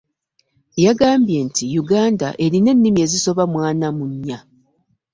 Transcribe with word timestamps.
Yagambye 0.85 1.37
nti 1.47 1.63
Uganda 1.81 2.27
erina 2.45 2.69
ennimi 2.73 2.99
ezisoba 3.05 3.43
mu 3.51 3.59
ana 3.69 3.87
mu 3.97 4.05
nnya. 4.13 4.39